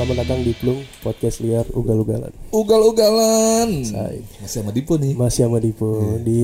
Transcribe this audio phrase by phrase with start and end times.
[0.00, 2.32] Selamat datang di Plung Podcast Liar Ugal-Ugalan.
[2.56, 3.84] Ugal-ugalan.
[3.84, 4.24] Say.
[4.40, 5.12] Masih sama Dipo nih.
[5.12, 6.40] Masih sama Dipo di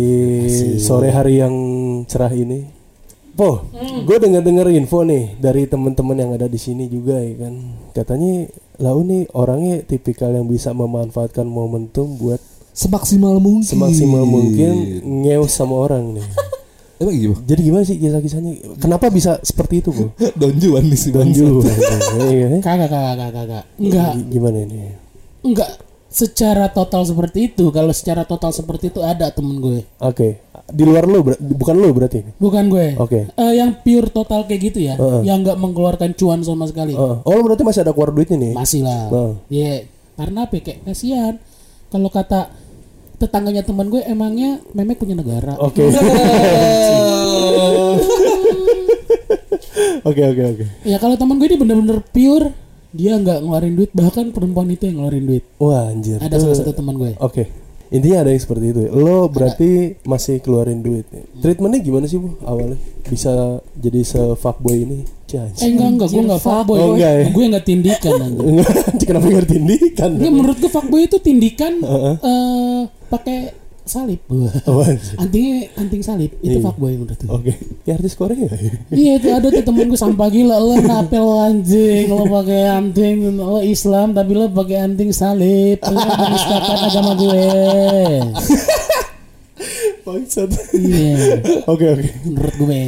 [0.76, 1.56] sore hari yang
[2.04, 2.68] cerah ini.
[3.32, 3.64] Po,
[4.04, 7.54] gue dengar dengar info nih dari teman-teman yang ada di sini juga ya kan.
[7.96, 8.44] Katanya
[8.76, 12.44] lau nih orangnya tipikal yang bisa memanfaatkan momentum buat
[12.76, 13.64] Semaksimal mungkin.
[13.64, 16.28] semaksimal mungkin ngeus sama orang nih.
[16.96, 17.34] Emang gitu?
[17.42, 18.52] Jadi gimana sih kisah-kisahnya?
[18.76, 20.04] Kenapa bisa seperti itu, Po?
[20.40, 21.36] Don Juan nih si bangsa.
[21.36, 21.68] juga.
[21.68, 22.46] Iya, iya.
[22.66, 23.64] Kagak, kagak, kagak, kagak.
[23.76, 24.76] Enggak, Gimana ini?
[25.42, 25.70] enggak
[26.08, 27.68] secara total seperti itu.
[27.68, 29.84] Kalau secara total seperti itu ada temen gue.
[30.00, 32.24] Oke, di luar lu, ber- bukan lu berarti.
[32.34, 32.96] Bukan gue.
[32.96, 33.28] Oke.
[33.28, 36.96] Eh, yang pure total kayak gitu ya, yang nggak mengeluarkan cuan sama sekali.
[36.96, 38.52] Oh, oh, berarti masih ada keluar duitnya nih?
[38.56, 39.12] Masih lah.
[39.12, 39.32] Oh.
[39.52, 39.84] Ya,
[40.16, 40.56] karena apa?
[40.56, 41.34] ya, Kayak kasihan.
[41.86, 42.50] Kalau kata
[43.16, 45.56] tetangganya teman gue emangnya memek punya negara.
[45.58, 45.84] Oke.
[50.06, 50.64] Oke, oke, oke.
[50.86, 52.54] Ya kalau teman gue ini bener-bener pure,
[52.94, 55.44] dia nggak ngeluarin duit, bahkan perempuan itu yang ngeluarin duit.
[55.58, 56.22] Wah, anjir.
[56.22, 57.18] Ada salah satu teman gue.
[57.18, 57.50] Oke.
[57.86, 58.80] Intinya ada yang seperti itu.
[58.86, 58.90] ya.
[58.94, 61.06] Lo berarti masih keluarin duit.
[61.38, 62.34] Treatmentnya gimana sih, Bu?
[62.42, 64.98] Awalnya bisa jadi se fuckboy ini?
[65.26, 66.78] Cah, Eh enggak enggak, gue enggak fuckboy.
[66.78, 67.24] Oh, enggak ya?
[67.30, 68.14] Gue enggak tindikan.
[69.10, 70.10] Kenapa nggak tindikan?
[70.18, 73.54] Enggak menurut gue fuckboy itu tindikan eh pakai
[73.86, 74.18] salib.
[74.66, 75.14] Oh, anjir.
[75.14, 77.30] Antingnya anting salib itu fuckboy menurut gue.
[77.30, 77.54] Oke.
[77.86, 78.74] Ya artis Korea ya?
[78.90, 83.38] Iya itu ada tuh temen gue sampah gila lo napel lo anjing lo pakai anting
[83.38, 87.46] lo Islam tapi lo pakai anting salib lo menistakan agama gue.
[90.06, 90.50] Bangsat.
[90.70, 92.08] Iya Oke, oke.
[92.22, 92.82] menurut gue.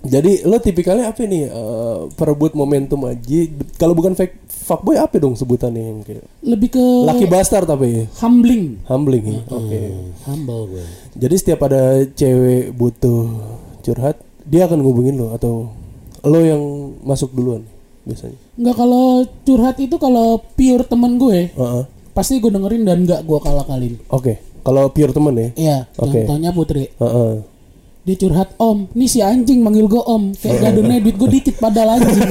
[0.00, 1.46] Jadi lo tipikalnya apa nih?
[1.46, 3.40] Eh, perebut momentum aja.
[3.78, 8.78] Kalau bukan fake fuckboy apa dong sebutannya yang kayak Lebih ke laki bastard tapi humbling.
[8.86, 9.40] humbling ya.
[9.50, 9.80] Oke.
[10.30, 10.84] Humble gue.
[11.18, 13.26] Jadi setiap ada cewek butuh
[13.82, 15.74] curhat, dia akan ngubungin lo atau
[16.22, 16.62] lo yang
[17.02, 17.66] masuk duluan
[18.06, 18.38] biasanya.
[18.54, 19.06] Enggak kalau
[19.42, 21.82] curhat itu kalau pure temen gue Heeh.
[22.14, 23.98] pasti gue dengerin dan enggak gue kalah-kalin.
[24.06, 24.38] Oke.
[24.60, 25.48] Kalau pure temen ya.
[25.56, 26.22] Iya, Oke.
[26.22, 26.92] contohnya Putri.
[26.94, 27.32] Heeh.
[28.00, 31.56] Dia curhat om, nih si anjing manggil gue om, kayak gak ada duit gue dikit
[31.60, 32.24] padahal anjing.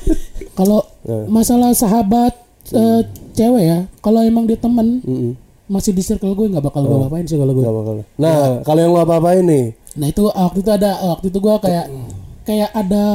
[0.58, 0.86] Kalau
[1.26, 2.32] masalah sahabat
[2.70, 3.00] eh,
[3.34, 5.34] cewek ya, kalau emang dia temen Mm-mm.
[5.66, 7.66] masih di circle gue nggak bakal gue apain sih kalau gue.
[8.22, 9.74] Nah, kalau yang lo apa-apain nih?
[9.98, 11.86] Nah itu waktu itu ada waktu itu gue kayak
[12.44, 13.06] kayak ada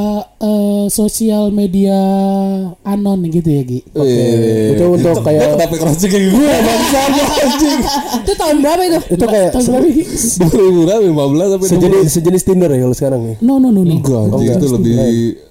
[0.42, 1.94] eh, sosial media
[2.82, 3.80] anon gitu ya Gi.
[3.94, 4.26] Oke.
[4.74, 6.48] Itu untuk kayak Kenapa kerasa kayak gue?
[8.26, 8.98] itu tahun berapa itu?
[9.14, 10.04] itu kayak tahun berapa Gi?
[10.50, 11.02] 2000 berapa?
[11.06, 13.34] 15 sampai sejenis sejenis Tinder ya kalau sekarang ya.
[13.38, 13.94] No no no no.
[13.94, 14.58] Enggak, anjing enggak.
[14.58, 14.94] itu lebih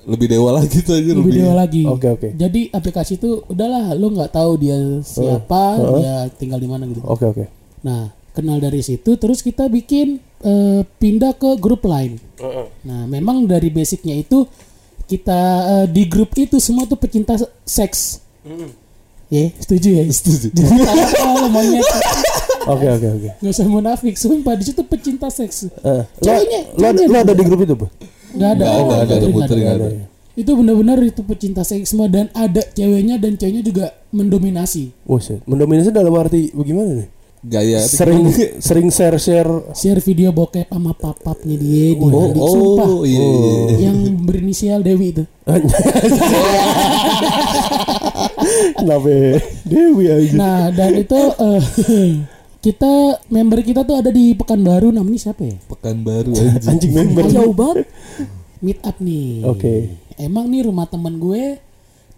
[0.10, 1.84] lebih dewa lagi tuh aja lebih dewa lagi.
[1.88, 2.28] Oke, oke.
[2.36, 4.76] Jadi aplikasi itu udahlah lu nggak tahu dia
[5.08, 7.00] siapa, dia tinggal di mana gitu.
[7.08, 7.46] Oke, oke.
[7.80, 12.18] Nah, kenal dari situ terus kita bikin eh, pindah ke grup lain.
[12.82, 14.48] Nah, memang dari basicnya itu
[15.06, 18.22] kita eh, di grup itu semua tuh pecinta se- seks.
[19.30, 20.04] Ya, setuju ya?
[20.06, 20.50] Setuju.
[20.58, 20.74] Jadi
[21.14, 21.86] kalau monyet
[22.60, 23.30] Oke, oke, oke.
[23.40, 25.66] nggak usah munafik, sumpah di situ pecinta seks.
[25.66, 27.86] Eh, lo, Ceweknya, lo, ada- ceweknya lo ada di grup itu, Bu?
[28.30, 28.64] Nggak ada.
[28.64, 29.88] Nggak ada, nggak ada, Putri nggak ada.
[30.34, 34.94] Itu benar-benar itu pecinta seks semua dan ada ceweknya dan ceweknya juga mendominasi.
[35.04, 35.42] Buset.
[35.44, 37.10] Mendominasi dalam arti bagaimana nih?
[37.40, 38.28] Gaya Sering
[38.60, 42.36] sering share-share Share video bokep sama papapnya dia di Oh, mandi.
[42.38, 42.88] sumpah.
[42.90, 43.28] oh, iya.
[43.80, 45.24] Yang berinisial Dewi itu.
[48.76, 49.38] Kenapa ya?
[49.64, 50.36] Dewi aja.
[50.36, 51.62] Nah, dan itu eh,
[52.66, 52.94] kita
[53.28, 55.56] member kita tuh ada di Pekanbaru namanya siapa ya?
[55.66, 56.68] Pekanbaru anjing.
[56.68, 57.24] Anjing member.
[57.30, 57.88] Jauh banget.
[58.60, 59.48] Meet up nih.
[59.48, 59.74] Oke.
[60.18, 61.56] Emang nih rumah teman gue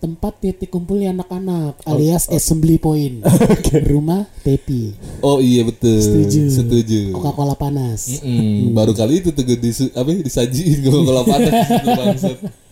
[0.01, 3.22] tempat titik kumpulnya anak-anak alias assembly point.
[3.94, 4.97] Rumah Tepi.
[5.22, 6.01] Oh iya betul.
[6.01, 6.41] Setuju.
[6.50, 7.00] Setuju.
[7.13, 8.25] Coca-Cola panas.
[8.25, 11.53] Mm, baru kali itu tuh disu, apa ya, disajiin gue kalau panas.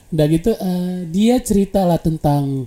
[0.09, 2.65] Udah gitu eh, dia cerita lah tentang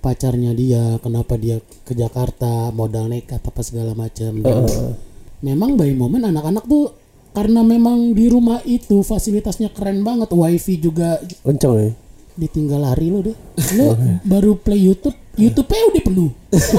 [0.00, 4.40] pacarnya dia, kenapa dia ke Jakarta, modal nekat apa segala macam.
[4.40, 4.64] Dan
[5.40, 6.92] Memang by moment anak-anak tuh
[7.32, 11.90] karena memang di rumah itu fasilitasnya keren banget, wifi juga Kenceng ya.
[12.34, 13.36] Ditinggal lari lo deh.
[13.74, 16.30] Lo baru play YouTube, YouTube-nya udah penuh.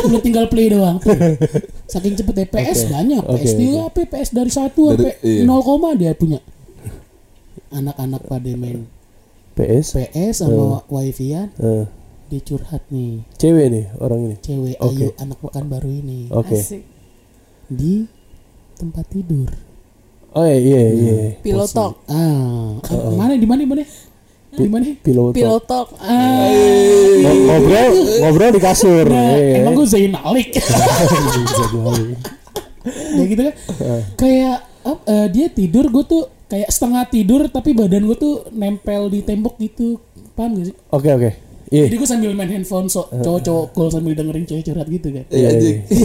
[0.08, 0.98] Lo tinggal play doang.
[1.86, 5.44] Saking cepet ya PS banyak, Oke, PS juga apa PS dari satu Dari- sampai iya.
[5.44, 6.40] 0 koma dia punya.
[7.70, 8.84] Anak-anak pada main
[9.56, 9.96] PS.
[9.96, 11.86] PS sama wifi-an Eh,
[12.28, 14.36] dia curhat nih cewek nih orang ini.
[14.40, 14.96] cewek Oke.
[14.98, 16.60] Ayu anak pekan baru ini Oke.
[17.68, 18.08] di
[18.76, 19.52] tempat tidur
[20.32, 21.16] Oh iya iya iya.
[21.44, 22.00] Pillow talk.
[22.08, 22.80] ah
[23.20, 23.84] mana di mana di mana di mana
[24.52, 25.32] Pilot.
[25.32, 25.96] Pillow talk.
[25.98, 26.46] ah
[27.22, 29.08] Ngobrol ngobrol di kasur.
[29.08, 29.64] nah, Iya.
[29.64, 30.50] emang gue Zain Malik
[33.12, 33.54] ya gitu kan
[34.18, 34.58] kayak
[35.06, 39.56] eh, dia tidur gue tuh kayak setengah tidur tapi badan gue tuh nempel di tembok
[39.56, 40.02] gitu
[40.34, 41.32] paham gak sih Oke oke.
[41.72, 41.88] Iya.
[41.88, 45.24] Jadi gue sambil main handphone so, cowok-cowok cool sambil dengerin cewek curhat gitu kan.
[45.32, 45.88] Eh anjing.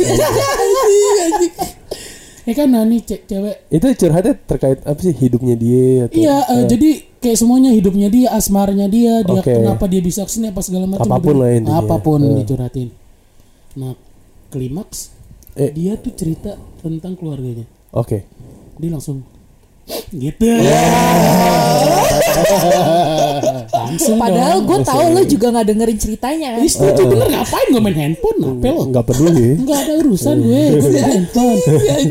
[2.46, 6.36] Ya kan nah nih ce- cewek Itu curhatnya terkait apa sih hidupnya dia atau Iya,
[6.46, 6.88] eh, jadi
[7.18, 11.02] kayak semuanya hidupnya dia, asmaranya dia, dia kenapa dia bisa ke sini apa segala macam.
[11.02, 11.42] Apa pun gitu.
[11.42, 11.76] lah intinya.
[11.76, 12.34] Apa pun Eh.
[12.38, 12.88] dicurhatin.
[13.74, 13.92] Nah,
[14.48, 15.10] klimaks
[15.52, 15.74] Eh.
[15.74, 17.66] dia tuh cerita tentang keluarganya.
[17.90, 18.22] Oke.
[18.78, 19.26] Dia langsung
[20.12, 20.46] gitu.
[23.86, 24.18] Langsung.
[24.18, 26.60] Padahal gue tahu lo juga nggak dengerin ceritanya kan.
[26.66, 28.38] Ih, setuju bener ngapain gue main handphone?
[28.42, 28.82] Apa lo?
[28.90, 29.48] Enggak peduli.
[29.62, 31.58] Enggak ada urusan gue, gue main handphone.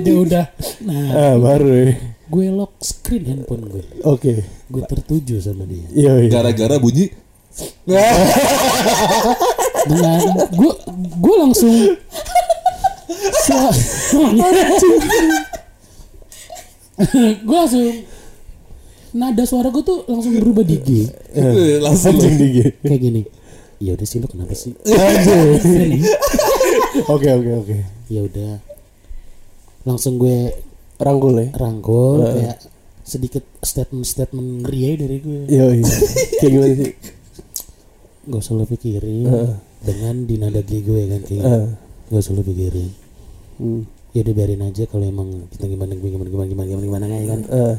[0.01, 0.45] Dia udah.
[0.87, 1.67] Nah, ah, baru.
[1.69, 1.91] ya.
[2.25, 3.83] gue lock screen handphone gue.
[4.07, 4.41] Oke.
[4.65, 5.85] Gue tertuju sama dia.
[5.93, 6.31] Iya, iya.
[6.31, 7.13] Gara-gara bunyi
[9.87, 10.19] dengan
[10.51, 10.73] gue
[11.23, 11.71] gue langsung
[17.47, 17.85] gue langsung
[19.15, 20.89] nada suara gue tuh langsung berubah di G
[21.31, 22.71] Eh, langsung Anjing dingin.
[22.79, 23.21] kayak gini
[23.77, 24.71] ya udah sih lo kenapa sih.
[27.05, 27.77] Oke, oke, oke.
[28.07, 28.51] ya udah
[29.83, 30.51] langsung gue
[30.95, 31.47] Rangkul ya.
[31.53, 32.57] rangkul kayak
[33.01, 35.85] sedikit statement-statement ngeri dari gue Iya, iya.
[36.39, 36.91] Kayak gimana sih?
[38.25, 39.27] gak usah lo pikirin
[39.79, 41.65] dengan di nada G gue kan kayak Heeh.
[42.09, 42.89] gak usah lo pikirin
[43.55, 43.87] Hmm.
[44.11, 47.39] ya udah biarin aja kalau emang kita gimana gimana gimana gimana gimana gimana kayak kan
[47.47, 47.75] Eh,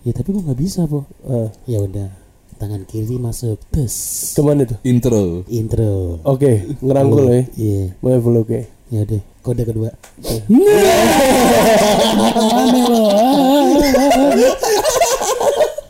[0.00, 1.48] ya tapi gue nggak bisa po eh.
[1.66, 2.08] ya udah
[2.56, 3.92] tangan kiri masuk tes
[4.30, 4.76] Ke mana tuh?
[4.82, 5.44] intro.
[5.46, 7.40] intro Oke, ngerangkul ya.
[7.54, 8.60] iya Mau full oke.
[8.88, 9.88] ya deh kode kedua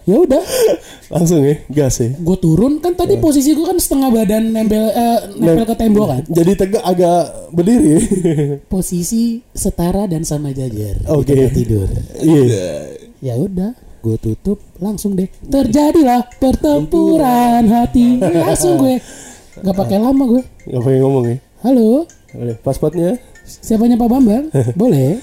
[0.02, 0.42] ya udah
[1.10, 2.14] Langsung ya, gas ya.
[2.14, 6.22] gue turun kan tadi posisi gue kan setengah badan nempel eh, nempel ke tembok kan
[6.24, 7.20] Jadi tegak agak
[7.50, 7.88] berdiri.
[7.88, 8.00] ya.
[8.64, 11.34] posisi setara dan sama jajar Oke.
[11.34, 12.94] tempat tidur Iya.
[13.20, 15.28] ya udah gue tutup langsung deh.
[15.44, 18.16] Terjadilah pertempuran hati.
[18.18, 18.96] Langsung gue.
[19.60, 20.42] Nggak pakai lama gue.
[20.72, 21.36] Gak pengen ngomong ya.
[21.60, 22.08] halo?
[22.32, 23.20] Boleh, paspotnya.
[23.44, 24.46] siapanya Pak Bambang?
[24.80, 25.20] Boleh?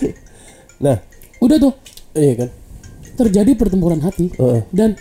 [0.84, 1.02] Nah,
[1.42, 1.74] udah tuh.
[2.14, 2.50] Iya kan.
[3.18, 4.30] terjadi pertempuran hati.
[4.30, 4.62] Heeh.
[4.70, 4.94] dan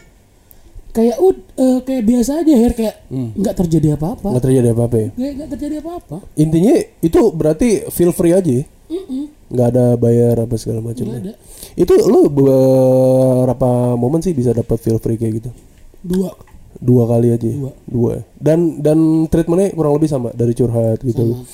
[0.96, 2.72] kayak ud eh, kayak biasa aja her.
[2.72, 4.32] Kayak nggak terjadi apa-apa.
[4.32, 5.08] Nggak terjadi apa-apa ya.
[5.12, 6.16] nggak terjadi apa-apa.
[6.40, 6.72] Intinya
[7.04, 8.64] itu berarti feel free aja ya.
[9.46, 11.04] Nggak ada bayar apa segala macam.
[11.04, 11.30] nggak ya.
[11.30, 11.34] ada
[11.74, 15.50] Itu lu beberapa momen sih bisa dapat feel free kayak gitu.
[16.00, 16.30] dua
[16.76, 17.40] Dua kali aja.
[17.42, 17.56] ya?
[17.56, 17.72] Dua.
[17.84, 18.12] Dua.
[18.36, 21.24] Dan dan treatmentnya kurang lebih sama dari curhat gitu.
[21.32, 21.46] Sama.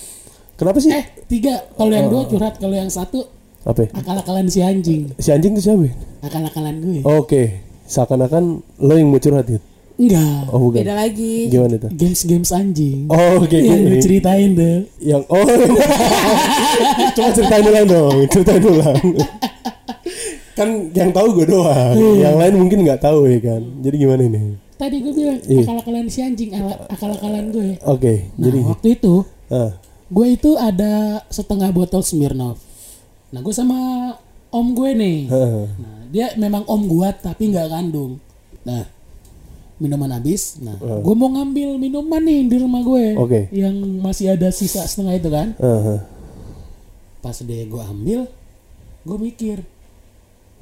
[0.52, 0.90] Kenapa sih?
[0.90, 3.26] eh tiga kalau yang dua curhat kalau yang satu
[3.62, 3.86] Apa?
[3.86, 3.88] ya?
[3.94, 5.86] akal-akalan si anjing Si anjing itu siapa?
[5.86, 5.94] ya?
[6.22, 8.44] akal-akalan gue Oke, seakan-akan
[8.78, 9.62] lo yang mau curhat gitu.
[10.02, 10.82] Enggak Oh bukan.
[10.82, 11.46] Beda lagi.
[11.46, 11.90] Gimana tuh?
[11.92, 13.88] games-games anjing Oh oke yang gini.
[13.88, 15.46] lu ceritain tuh Yang oh
[17.14, 18.98] coba ceritain ulang dong, ceritain ulang.
[20.52, 23.62] kan yang tahu gue doang, yang lain mungkin nggak tahu ya kan.
[23.80, 24.44] Jadi gimana nih?
[24.74, 25.62] tadi gue bilang Iya.
[25.62, 29.14] akal-akalan si anjing ala- akal-akalan gue Oke, nah jadi waktu itu
[29.46, 30.92] ah, gue itu ada
[31.28, 32.58] setengah botol Smirnoff
[33.30, 33.78] nah gue sama
[34.50, 38.18] om gue nih ah, nah dia memang om gue tapi nggak kandung
[38.60, 38.82] nah
[39.76, 43.40] minuman habis nah gue mau ngambil minuman nih di rumah gue Oke.
[43.52, 46.00] yang masih ada sisa setengah itu kan ah, ah.
[47.20, 48.28] pas deh gue ambil
[49.02, 49.58] gue mikir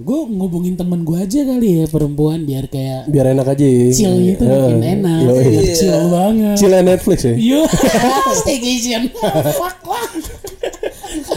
[0.01, 3.67] gue ngubungin temen gue aja kali ya perempuan biar kayak biar enak aja.
[3.69, 3.93] ya.
[3.93, 5.45] chill gitu Ah, makin enak yoi.
[5.45, 7.35] biar chill banget Chill Netflix ya.
[7.37, 7.61] Yo,
[8.41, 9.13] staycation.
[9.13, 10.09] Fuck lah.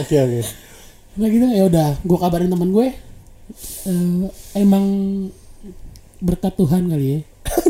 [0.00, 0.40] Oke oke.
[1.20, 2.88] Nah gitu ya udah, gue kabarin teman gue.
[3.84, 4.24] Eh,
[4.56, 4.84] emang
[6.24, 7.18] berkat Tuhan kali ya.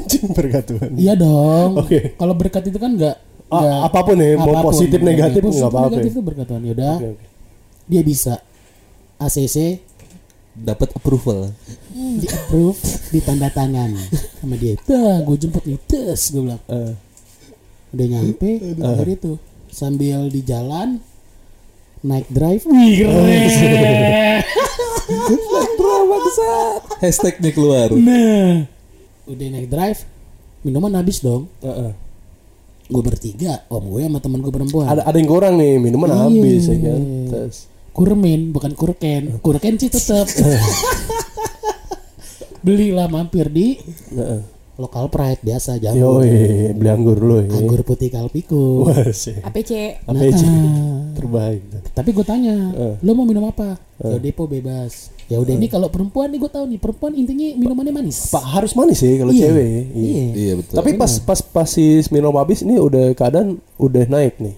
[0.05, 0.91] Anjing berkat Tuhan.
[0.95, 1.71] Iya dong.
[1.81, 2.13] Oke.
[2.15, 3.17] Kalau berkat itu kan enggak
[3.49, 5.95] Ah, apa pun ya, mau positif negatif nggak apa-apa.
[5.95, 6.13] Negatif ya.
[6.13, 6.63] itu berkat Tuhan.
[6.65, 7.27] Yaudah, Oke oke.
[7.87, 8.35] dia bisa
[9.17, 9.79] ACC
[10.55, 11.51] Dapat approval.
[11.95, 12.79] di approve,
[13.11, 13.91] ditanda tangan
[14.37, 14.75] sama dia.
[14.81, 16.63] Dah, gue jemput nih, tes gue bilang.
[16.67, 16.95] Ah,
[17.91, 19.35] Udah nyampe, dari itu
[19.69, 20.99] sambil di jalan
[22.01, 22.67] naik drive.
[22.67, 24.43] Wih, keren.
[27.01, 27.91] Hashtag nih keluar.
[27.93, 28.67] Nah,
[29.27, 30.01] udah naik drive,
[30.61, 31.49] minuman habis dong.
[31.61, 31.93] ah, ah.
[32.85, 34.85] Gue bertiga, om gue sama temen gue perempuan.
[34.87, 36.19] Ada ada yang kurang nih, minuman Iya.
[36.21, 37.01] habis ya kan.
[37.27, 37.57] Terus
[37.91, 39.39] Kurmin, bukan kurken.
[39.39, 40.27] Kurken sih tetep.
[42.61, 43.77] Belilah mampir di
[44.11, 44.41] Heeh.
[44.75, 46.19] lokal pride biasa jamu.
[46.19, 47.55] Yoi, beli anggur dulu ya.
[47.55, 48.89] Anggur putih kalpiku.
[48.91, 49.39] APC.
[49.41, 49.71] APC
[50.03, 51.63] Nah, terbaik.
[51.93, 52.95] tapi gue tanya, Eh.
[52.99, 53.79] lo mau minum apa?
[53.97, 55.14] Ya depo bebas.
[55.25, 58.29] Ya udah ini kalau perempuan nih gue tahu nih perempuan intinya minumannya manis.
[58.29, 59.41] Pak harus manis sih kalau Iya.
[59.43, 59.65] cewek.
[59.65, 59.73] ya.
[59.73, 59.85] Iya.
[59.95, 60.25] Iya.
[60.35, 60.75] Iya betul.
[60.77, 64.55] Tapi pas pas pas si minum habis ini udah keadaan udah naik nih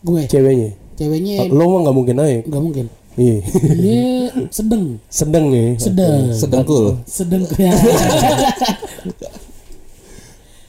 [0.00, 0.70] Gue ceweknya.
[0.94, 2.42] ceweknya Lo mah nggak mungkin naik.
[2.44, 2.86] nggak mungkin.
[3.18, 3.38] Iya.
[3.82, 4.06] Dia
[4.48, 5.74] sedang, Sedang nih.
[5.76, 6.94] sedang, sedang cool.
[7.04, 7.74] sedang ya.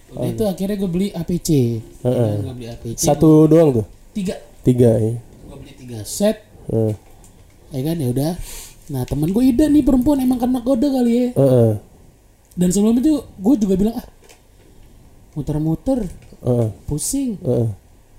[0.10, 1.50] Nah, itu akhirnya gue beli APC.
[2.02, 2.32] Heeh.
[2.42, 2.98] Gue beli APC.
[2.98, 3.86] Satu doang tuh.
[4.12, 4.34] tiga.
[4.60, 5.14] Tiga ya.
[5.46, 6.42] Gue beli tiga set.
[6.68, 6.94] Heeh.
[7.70, 8.32] Ya kan ya udah.
[8.90, 11.28] Nah temen gue Ida nih perempuan emang kena kode kali ya.
[11.38, 11.72] Heeh.
[12.58, 14.08] Dan sebelum itu gue juga bilang ah
[15.38, 16.10] muter-muter
[16.42, 16.70] Heeh.
[16.90, 17.70] pusing Heeh.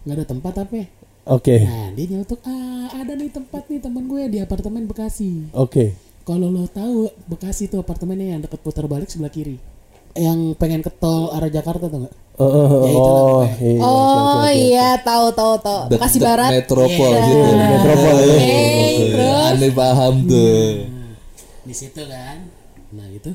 [0.07, 0.87] nggak ada tempat apa ya?
[1.29, 1.57] Oke.
[1.63, 5.51] Nah dia nyeletuk ah ada nih tempat nih temen gue di apartemen Bekasi.
[5.53, 5.93] Oke.
[6.23, 9.59] Kalau lo tahu Bekasi tuh apartemennya yang deket putar balik sebelah kiri.
[10.15, 12.15] Yang pengen ke tol arah Jakarta tuh nggak?
[12.41, 12.67] Heeh.
[12.67, 13.45] Ya, itulah Oh, iya.
[13.45, 14.51] oke, Oh oke, oke.
[14.57, 15.81] iya, tahu tahu tahu.
[15.91, 16.51] Bekasi Barat.
[16.51, 17.21] Metropol Iya.
[17.23, 17.53] gitu.
[17.55, 18.29] Metropol ya.
[18.31, 18.63] Oke,
[19.07, 19.49] terus?
[19.51, 20.65] Aneh paham tuh.
[21.61, 22.37] Di situ kan.
[22.91, 23.31] Nah itu.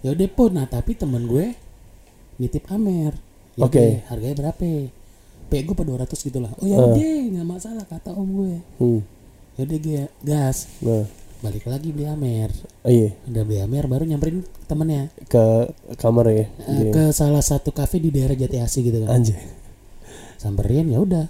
[0.00, 0.50] Ya udah pun.
[0.52, 1.56] Nah tapi temen gue
[2.36, 3.16] nitip Amer.
[3.56, 3.80] Ya Oke.
[3.80, 4.68] udah, Harganya berapa?
[5.48, 6.52] P gue pada 200 gitu lah.
[6.54, 6.84] Oh ya Eh.
[6.84, 8.54] udah nggak masalah kata om gue.
[8.76, 9.00] Hmm.
[9.56, 9.78] Ya udah
[10.22, 10.68] gas.
[10.78, 11.08] Nah,
[11.38, 12.50] Balik lagi beli Amer.
[12.82, 16.46] oh iya Udah beli Amer baru nyamperin temennya ke kamar ya.
[16.66, 19.22] Eh, ke salah satu kafe di daerah Jati Asih gitu kan.
[19.22, 19.38] Anjay.
[20.34, 21.26] Samperin ya udah.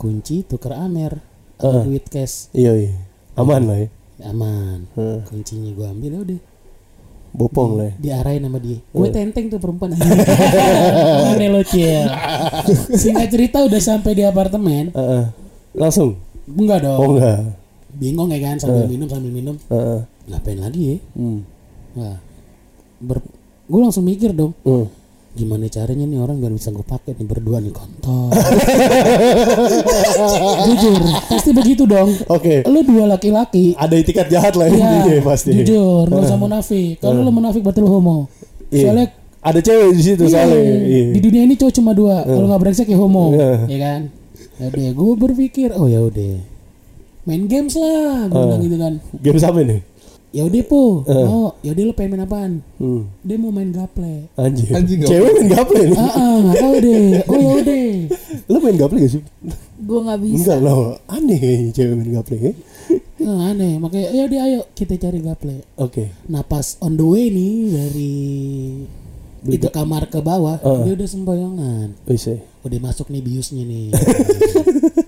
[0.00, 1.20] Kunci tuker Amer.
[1.60, 1.82] Eh.
[1.84, 2.92] duit cash Iya iya.
[3.36, 3.88] Aman lah ya.
[4.24, 4.88] aman.
[4.96, 5.20] Heeh.
[5.28, 6.40] Kuncinya gue ambil ya udah.
[7.30, 7.94] Bopong lah ya.
[8.00, 8.80] diarahin sama dia.
[8.88, 9.92] Gue tenteng tuh perempuan.
[11.36, 12.08] Aneh lo Cil.
[13.04, 14.96] Singkat cerita udah sampai di apartemen.
[14.96, 15.24] Heeh.
[15.76, 16.16] Langsung.
[16.48, 16.96] Enggak dong.
[16.96, 17.59] Oh enggak.
[18.00, 19.56] Bingung ya kan sambil minum sambil minum.
[19.68, 20.00] Heeh.
[20.26, 20.96] Ngapain lagi ya?
[21.14, 21.38] Hmm.
[21.94, 22.16] Wah.
[22.98, 23.20] Ber
[23.68, 24.56] gue langsung mikir dong.
[24.64, 24.88] Hmm.
[25.30, 28.34] Gimana caranya nih orang biar bisa gue pakai nih berdua nih kontol.
[30.66, 32.10] Jujur, pasti begitu dong.
[32.26, 32.66] Oke.
[32.66, 33.76] Lu dua laki-laki.
[33.76, 35.54] Ada itikat jahat lah Ya, intinya pasti.
[35.54, 36.98] jujur, nggak usah munafik.
[36.98, 38.26] Kalau lu munafik berarti lu homo.
[38.70, 38.82] Iya.
[38.86, 39.06] Soalnya
[39.40, 40.60] Ada cewek di situ Iya, soalnya.
[40.84, 41.04] Iya.
[41.14, 42.16] Di dunia ini cowok cuma dua.
[42.22, 43.50] Kalau nggak brengsek ya homo, Iya.
[43.66, 44.00] ya kan?
[44.60, 46.36] Ya udah, gue berpikir, oh ya udah,
[47.22, 48.92] main games lah, gue bilang gitu kan.
[49.18, 49.80] Game sampai nih.
[50.30, 52.52] Ya udah po, oh ya udah lu pengen main apaan?
[52.78, 53.10] Hmm.
[53.20, 54.30] Dia mau main gaple.
[54.38, 54.70] Anjir.
[54.70, 55.98] Anjing, nggak Cewek main gaple nih.
[55.98, 57.06] Ah, ah, nggak tahu deh.
[57.26, 57.82] Oh ya udah.
[58.46, 59.22] Lo main gaple gak sih?
[59.82, 60.38] Gue nggak bisa.
[60.38, 60.76] Enggak lah.
[61.10, 62.52] Aneh kayaknya cewek main gaple ya.
[63.20, 65.56] Nah, aneh, makanya ya udah ayo kita cari gaple.
[65.76, 66.14] Oke.
[66.30, 68.14] Nah pas on the way nih dari
[69.50, 70.84] itu kamar ke bawah, Ah.
[70.86, 71.86] dia udah sembayangan.
[72.06, 72.38] Bisa.
[72.62, 73.90] Udah masuk nih biusnya nih.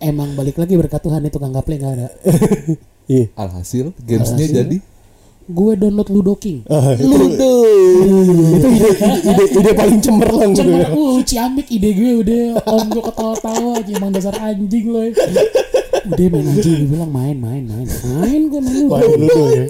[0.00, 2.08] Emang balik lagi berkat Tuhan itu tukang gaple nggak ada.
[3.10, 3.26] Iya.
[3.34, 4.54] Alhasil gamesnya Alhasil.
[4.62, 4.78] jadi
[5.50, 6.62] Gue download Ludo King.
[6.70, 7.52] Ah, itu, Ludo.
[8.54, 8.90] itu ide,
[9.26, 10.86] ide, ide paling cemerlang gitu ya.
[10.94, 15.10] uh ciamik ide gue udah om gue ketawa-tawa aja emang dasar anjing loh.
[16.06, 18.94] Udah main anjing gue bilang main main main main gue main ludo.
[18.94, 19.64] Main ludo ya.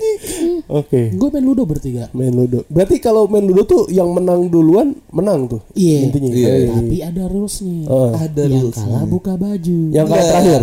[0.70, 1.10] Oke.
[1.10, 2.06] Gue main ludo bertiga.
[2.10, 2.62] Main ludo.
[2.66, 5.60] Berarti kalau main ludo tuh yang menang duluan menang tuh.
[5.74, 5.98] Iya.
[6.06, 6.30] Intinya.
[6.30, 6.48] Iya.
[6.48, 7.82] Eh, Tapi ada rulesnya.
[7.86, 8.10] Oh.
[8.10, 8.76] Ada yang rules.
[8.76, 9.78] kalah buka baju.
[9.90, 10.30] Yang kalah Iya.
[10.30, 10.60] terakhir.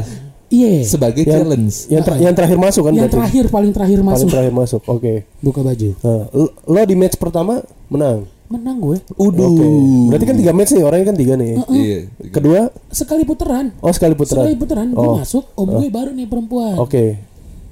[0.48, 0.72] Iya.
[0.82, 1.76] Sebagai Yang- challenge.
[1.88, 3.16] Yang, ter- yang terakhir masuk kan Yang berarti?
[3.20, 4.82] terakhir paling terakhir Paling masuk terakhir masuk.
[4.88, 5.14] Oke.
[5.38, 5.90] buka baju.
[6.00, 6.24] Nah,
[6.66, 7.54] lo, di match pertama
[7.88, 8.20] menang.
[8.48, 8.98] Menang gue.
[9.20, 9.44] Uduh.
[9.44, 9.68] Oke.
[10.08, 11.50] Berarti kan tiga match nih, orangnya kan tiga nih.
[11.68, 12.00] Iya.
[12.32, 13.76] Kedua, Sekali putaran.
[13.78, 14.48] oh sekali putaran.
[14.48, 15.20] Sekali putaran gue Oh.
[15.20, 16.80] masuk, om gue baru nih perempuan.
[16.80, 17.20] Oke.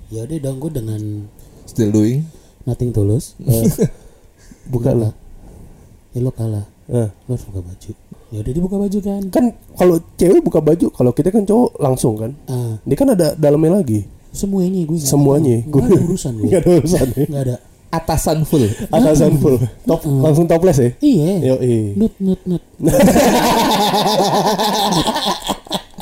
[0.05, 1.01] Ya udah dong gue dengan
[1.75, 2.23] Still doing.
[2.63, 3.35] nothing tulus.
[3.45, 3.67] Eh,
[4.65, 5.11] Buka lo.
[6.09, 6.65] Ya lo kalah.
[6.87, 7.05] Eh.
[7.27, 7.91] Lo harus buka baju.
[8.31, 9.21] Ya udah dibuka baju kan.
[9.29, 12.31] Kan kalau cewek buka baju, kalau kita kan cowok langsung kan.
[12.47, 14.07] Ah, Ini kan ada dalamnya lagi.
[14.31, 15.63] semuanya gue Semuanya.
[15.63, 15.69] tahu.
[15.71, 16.47] Nggak ada urusan gue.
[16.51, 17.25] Gak ada urusan ya.
[17.29, 17.55] Nggak ada.
[17.87, 18.65] Atasan full.
[18.89, 19.55] Atasan full.
[19.85, 20.89] Top, langsung topless ya.
[20.99, 21.31] Iya.
[21.45, 21.95] Yo, iya.
[21.95, 22.63] Nut nut nut.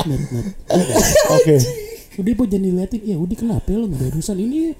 [0.03, 0.45] nut nut.
[1.33, 1.55] Oke.
[2.13, 3.01] Udah mau jangan diliatin.
[3.03, 4.73] Ya udah kenapa lo nggak ada urusan ini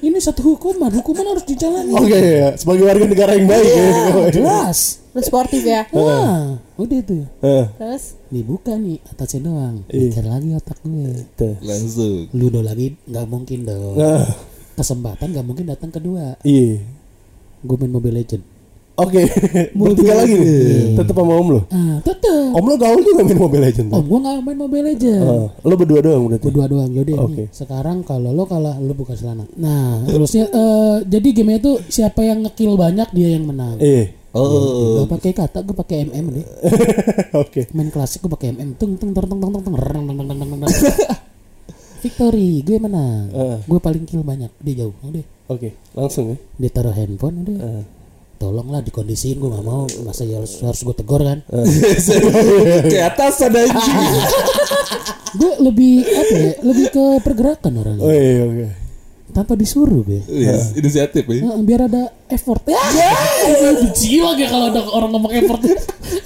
[0.00, 0.90] ini satu hukuman.
[0.90, 1.92] Hukuman harus dijalani.
[1.92, 3.88] Oke ya, sebagai warga negara yang baik ya.
[4.32, 4.78] Jelas.
[5.10, 5.90] Lu sportif ya.
[5.90, 7.26] Wah, udah tuh.
[7.42, 9.82] Eh, Terus Dibuka nih atasnya doang.
[9.90, 10.06] Iya.
[10.06, 11.10] Mikir lagi otak gue.
[11.34, 11.54] tuh.
[11.60, 12.30] Langsung.
[12.30, 13.98] Ludo lagi nggak mungkin dong.
[13.98, 14.22] Nah,
[14.72, 16.38] Kesempatan nggak mungkin datang kedua.
[16.40, 16.78] iya.
[17.60, 18.40] Gue main Mobile Legend.
[19.00, 19.22] Oke,
[19.78, 20.96] bertiga lagi nih.
[21.00, 21.60] Tetep sama om lo.
[21.72, 22.52] Ah, tetep.
[22.52, 23.92] Om lo gaul juga main Mobile Legends.
[23.96, 25.22] Om gue nggak main Mobile Legend.
[25.24, 26.44] Eh, lo berdua doang berarti.
[26.44, 27.32] Berdua doang yaudah Oke.
[27.32, 27.46] nih.
[27.48, 29.48] Sekarang kalau lo kalah lo buka celana.
[29.56, 33.80] Nah, terusnya eh, jadi game itu siapa yang ngekill banyak dia yang menang.
[33.80, 34.20] Iya.
[34.30, 35.02] Oh.
[35.02, 36.46] Gue pakai kata gue pakai MM deh.
[37.42, 37.66] Oke.
[37.72, 38.76] Main klasik gue pakai MM.
[38.76, 40.72] Tung tung tung tung tung tung tung reng, reng, reng, reng, reng.
[42.00, 43.28] Victory, gue menang.
[43.32, 43.58] Eh.
[43.64, 44.52] Gue paling kill banyak.
[44.60, 44.94] Dia jauh.
[45.04, 45.24] Udah.
[45.50, 46.36] Oke, langsung ya.
[46.62, 47.99] Dia taruh handphone udah.
[48.40, 51.44] Tolonglah dikondisiin gue gak mau masa ya harus, harus gue tegur kan.
[52.90, 53.98] Kayak atasan anjing.
[55.30, 56.52] Gue lebih apa ya?
[56.58, 58.02] Lebih ke pergerakan orangnya.
[58.02, 58.66] Oh iya, oke.
[59.30, 60.26] Tanpa disuruh gue.
[60.26, 61.46] Yes, inisiatif ya.
[61.46, 62.74] Nah, biar ada effort ya.
[63.78, 65.62] Benci lagi kalau ada orang ngomong effort.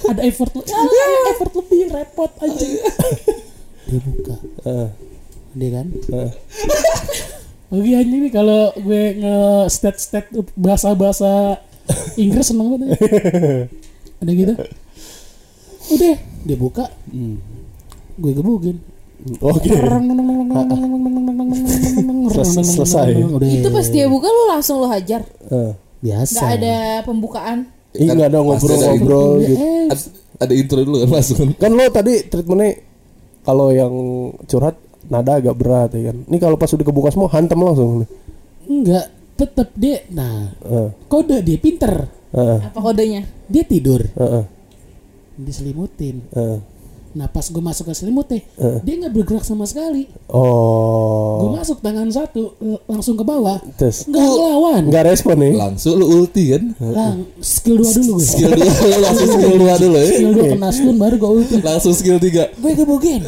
[0.09, 0.49] ada effort.
[0.57, 0.81] Ya,
[1.29, 2.65] effort lebih repot aja.
[3.93, 4.35] Dia buka.
[4.65, 4.87] Eh,
[5.53, 5.87] Dia kan.
[5.93, 6.31] eh.
[7.69, 9.37] Oke anjing nih kalau gue nge
[9.69, 10.25] stat stat
[10.57, 11.61] bahasa bahasa
[12.17, 12.87] Inggris seneng banget.
[12.87, 12.97] ya.
[14.15, 14.53] ada gitu
[15.85, 16.85] udah dia buka
[18.15, 18.77] gue gebugin
[19.41, 19.73] Oke.
[22.29, 23.09] Seles- selesai.
[23.41, 25.25] Itu pas dia buka lu langsung lu hajar.
[25.49, 25.71] Eh.
[25.97, 27.65] biasa Gak ada pembukaan.
[27.95, 29.65] Ih, nggak ada ngobrol-ngobrol Eh, gitu.
[29.89, 29.95] Ada,
[30.37, 31.37] ada intro dulu kan langsung.
[31.55, 32.69] Kan lo tadi treatmentnya
[33.41, 33.93] kalau yang
[34.45, 34.75] curhat
[35.07, 36.17] nada agak berat ya kan.
[36.21, 38.05] Ini kalau pas udah kebuka semua hantem langsung.
[38.65, 40.89] enggak tetap dia nah Heeh.
[41.11, 42.59] kode dia pinter Heeh.
[42.67, 43.23] Apa kodenya?
[43.47, 44.43] dia tidur Heeh.
[45.39, 46.59] diselimutin Heeh.
[47.15, 48.43] Nah pas gue masuk ke selimutnya
[48.83, 51.47] dia nggak bergerak sama sekali gue Oh.
[51.49, 55.53] masuk tangan satu l- langsung ke bawah Terus nggak ngelawan nggak respon nih.
[55.53, 56.63] Langsung lu ulti kan.
[56.77, 58.59] lang skill dua dulu gue Skill 2
[58.99, 60.05] langsung skill 2 dulu ya.
[60.09, 62.51] skill dua kena stun baru gue ulti Langsung skill 3.
[62.53, 63.23] gue gebugin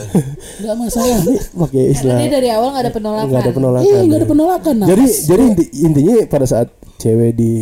[0.57, 1.17] nggak masalah
[1.57, 3.27] Pakai istilah dia dari awal gak ada penolakan.
[3.29, 3.85] nggak ada penolakan.
[3.85, 6.67] iya nggak ada penolakan nah, jadi jadi inti- intinya pada saat
[6.97, 7.53] cewek di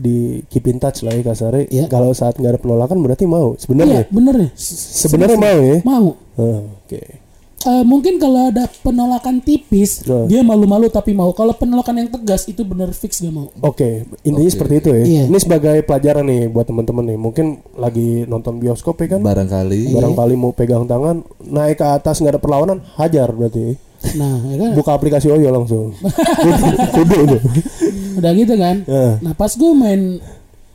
[0.00, 1.84] di keep in touch lah ya kasarnya Iya.
[1.86, 4.50] kalau saat nggak ada penolakan berarti mau iya sebenarnya bener nih
[4.96, 7.02] sebenarnya mau ya mau Ah, oke
[7.60, 10.24] Eh, mungkin kalau ada penolakan tipis Oh.
[10.24, 14.48] dia malu-malu tapi mau kalau penolakan yang tegas itu bener fix dia mau Oke, intinya
[14.48, 14.56] Oke.
[14.56, 15.02] seperti itu ya.
[15.04, 15.22] Iya.
[15.28, 17.18] Ini sebagai pelajaran nih buat teman-teman nih.
[17.20, 19.20] Mungkin lagi nonton bioskop ya kan.
[19.20, 23.76] Barangkali Barangkali mau pegang tangan, naik ke atas nggak ada perlawanan, hajar berarti.
[24.12, 25.92] Nah ya kan Buka aplikasi Oyo langsung.
[26.96, 27.40] Udah, udah.
[28.16, 29.20] udah gitu kan Ya.
[29.20, 30.18] nah pas gue main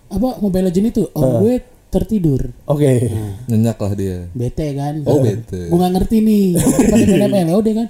[0.07, 3.09] apa Mobile Legend itu om gue tertidur Oke.
[3.45, 4.17] nyenyak lah dia.
[4.31, 5.67] bete kan Oh, bete.
[5.67, 6.45] gue gak ngerti nih
[6.85, 7.87] pada main ML ya udah kan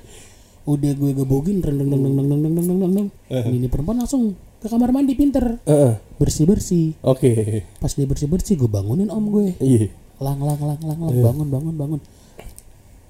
[0.66, 3.08] udah gue gebogin reng reng reng reng reng reng reng reng reng reng
[3.52, 5.94] ini perempuan langsung ke kamar mandi pinter Heeh.
[6.16, 7.62] bersih bersih Oke.
[7.78, 9.92] pas dia bersih bersih gue bangunin om gue Iya.
[10.18, 12.00] lang lang lang lang lang bangun bangun bangun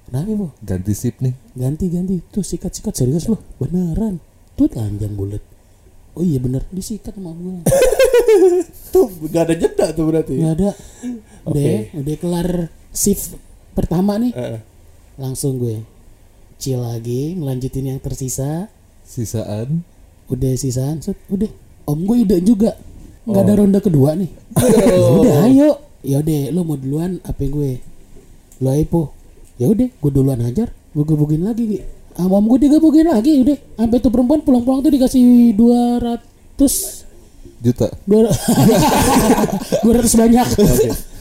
[0.06, 1.34] kenapa bu Ganti sip nih.
[1.52, 4.22] ganti ganti tuh sikat sikat serius loh beneran.
[4.54, 5.42] Tuh telanjang bulat.
[6.12, 6.64] Oh iya bener.
[6.70, 7.60] Disikat sama gue
[8.94, 10.34] Tuh nggak ada jeda tuh berarti.
[10.34, 10.70] nggak ada.
[11.44, 11.60] Udah Oke.
[11.60, 12.48] ya, udah kelar
[12.90, 13.36] shift
[13.72, 14.32] pertama nih.
[14.32, 14.60] Heeh.
[15.16, 15.80] langsung gue
[16.56, 18.68] chill lagi ngelanjutin yang tersisa.
[19.02, 19.84] Sisaan.
[20.26, 20.98] udah sisaan.
[20.98, 21.48] Set, udah.
[21.84, 22.74] Om gue ide juga.
[23.22, 23.44] Nggak Oh.
[23.44, 24.30] ada ronde kedua nih.
[25.18, 25.70] Udah ayo.
[26.00, 27.82] Ya udah lo mau duluan apa gue?
[28.58, 28.86] Lo ayo
[29.56, 31.80] ya udah gue duluan hajar gue gebugin lagi
[32.16, 37.06] om gue digebugin lagi udah sampai tuh perempuan pulang-pulang tuh dikasih 200
[37.56, 37.88] Juta.
[38.06, 40.46] dua ratus banyak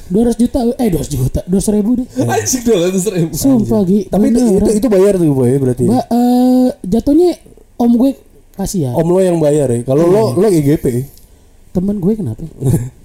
[0.06, 3.34] dua ratus juta eh dua juta dua ribu deh Anjing dua ratus ribu.
[3.34, 5.90] sumpah Gi Tapi itu, itu itu bayar tuh boy berarti.
[5.90, 7.30] Mbak, eh, jatuhnya
[7.82, 8.12] om gue
[8.54, 9.82] kasih ya Om lo yang bayar ya.
[9.82, 10.86] Kalau lo lo IGP.
[11.74, 12.40] temen gue kenapa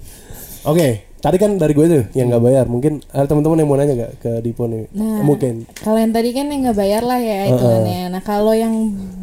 [0.71, 1.10] Oke.
[1.21, 2.65] Tadi kan dari gue tuh yang nggak bayar.
[2.65, 4.89] Mungkin ada teman-teman yang mau nanya gak ke Dipo nih?
[4.91, 5.21] Nah.
[5.21, 5.69] Mungkin.
[5.77, 8.01] Kalau yang tadi kan yang nggak bayar lah ya hitungannya.
[8.09, 8.73] Nah kalau yang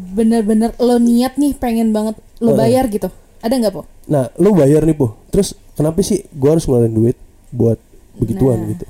[0.09, 3.83] bener-bener lo niat nih pengen banget lo bayar gitu, ada nggak po?
[4.07, 5.13] Nah, lu bayar nih, Po.
[5.29, 7.17] Terus kenapa sih gua harus ngeluarin duit
[7.51, 7.75] buat
[8.15, 8.67] begituan Nah.
[8.71, 8.85] gitu?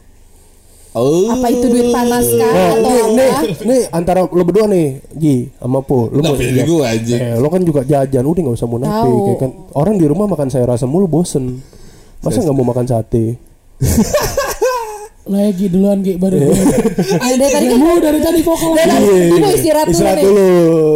[0.90, 1.30] Oh.
[1.30, 3.42] Apa itu duit panas kah Nah, atau nih, nih, apa?
[3.62, 6.10] nih antara lu berdua nih, Gi sama Po.
[6.10, 7.20] Lu Kenapa mau gue anjing?
[7.20, 9.28] Eh, lo kan juga jajan, udah nggak usah munafik Tahu.
[9.28, 9.52] ya kan.
[9.74, 11.62] Orang di rumah makan sayur asam mulu bosen.
[12.20, 13.40] Masa nggak mau makan sate?
[15.30, 16.58] lagi duluan Gi baru gue
[17.22, 20.50] Ada tadi kan mau dari tadi vokal Dari tadi Iya, istirahat dulu istirahat dulu,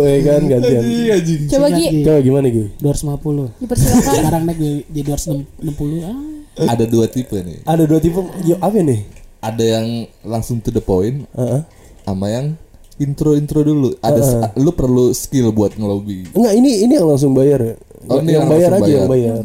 [0.03, 0.83] ya kan gantian.
[0.83, 1.41] Iya anjing.
[1.53, 2.47] Coba Gi, Coba gimana
[2.81, 4.01] ratus lima puluh dipersilakan.
[4.01, 5.27] sekarang naik jadi jadi dua ratus
[5.61, 6.17] enam puluh ah
[6.53, 7.59] Ada dua tipe nih.
[7.65, 9.01] Ada dua tipe, yo apa nih?
[9.41, 9.85] Ada yang
[10.25, 11.61] langsung to the point Heeh.
[12.05, 12.57] sama yang
[12.97, 13.89] intro-intro dulu.
[14.01, 16.29] Ada lu perlu skill buat ngelobi.
[16.33, 17.75] Enggak, ini ini yang langsung bayar ya.
[18.05, 19.39] Oh, ini yang yang bayar aja yang bayar.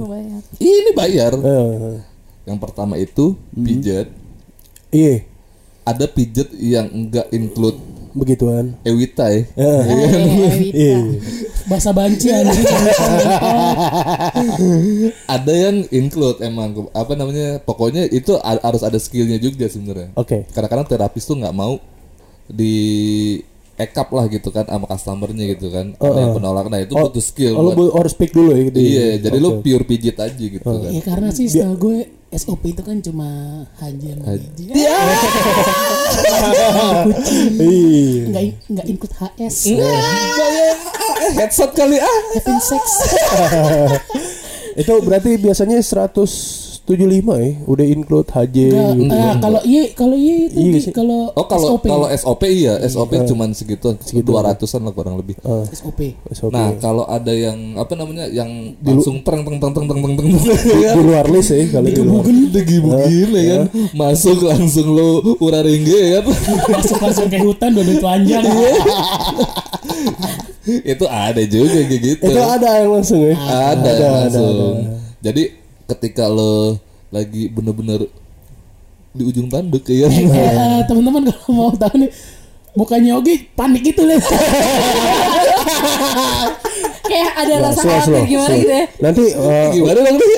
[0.56, 1.32] Ini bayar.
[1.34, 1.96] Eh,
[2.44, 4.08] Yang pertama itu pijat.
[4.88, 5.22] iya,
[5.82, 7.76] Ada pijat yang enggak include
[8.10, 8.74] begituan.
[8.82, 9.44] Ewita ya.
[9.46, 9.82] Eh, Ah,
[10.58, 10.98] iya,
[11.64, 12.28] bahasa banci.
[15.28, 17.60] Ada yang include emang apa namanya?
[17.60, 20.10] Pokoknya itu ha- harus ada skillnya juga sebenarnya.
[20.14, 20.44] Oke.
[20.50, 21.78] Kadang-kadang terapis tuh nggak mau
[22.48, 22.74] di
[23.78, 25.94] ekap lah gitu kan sama customernya gitu kan.
[25.94, 26.66] Ada yang penolak.
[26.66, 27.54] Nah itu butuh skill.
[27.54, 28.76] Oh, lo buat- bu- harus speak dulu ya gitu.
[28.76, 29.62] Iya, jadi lu Oke.
[29.64, 30.82] pure pijit aja gitu kan.
[30.84, 33.28] ya karena sih setahu gue SOP itu kan cuma
[33.78, 34.96] haji sama haji Iya.
[38.28, 39.56] nggak nggak ikut HS
[41.30, 42.18] Headset kali ah.
[42.34, 42.84] having sex
[44.80, 45.82] Itu berarti biasanya
[46.88, 49.12] 175 ya, udah include HJ Nggak, gitu.
[49.12, 53.12] eh, kalau iya kalau iya itu Iya kalau Oh kalau SOP kalau SOP iya, SOP
[53.28, 53.92] cuman segitu,
[54.24, 55.36] dua ratusan lah kurang lebih.
[55.68, 56.52] SOP SOP.
[56.56, 60.28] Nah kalau ada yang apa namanya yang langsung tereng teng teng teng teng teng teng
[60.80, 62.24] ya di luar list ya kalau di luar.
[62.48, 63.64] digibugin ya kan?
[63.92, 66.24] Masuk langsung lo uraringge ya kan?
[66.72, 68.40] Masuk langsung ke hutan duit panjang
[70.68, 72.20] itu ada juga gitu.
[72.28, 73.34] Itu ada yang langsung ya.
[73.36, 74.76] ada, ada, langsung.
[74.84, 74.96] ada.
[75.24, 75.42] jadi
[75.88, 76.76] ketika lo
[77.08, 78.04] lagi bener-bener
[79.10, 82.10] di ujung tanduk ya Eh, eh, teman-teman kalau mau tahu nih
[82.72, 84.20] mukanya Ogi panik gitu lah
[87.08, 88.60] Kayak ada Nah, rasa slow, khawatir slow, gimana slow.
[88.60, 88.84] gitu ya.
[89.00, 90.28] Nanti eh, gimana dong nih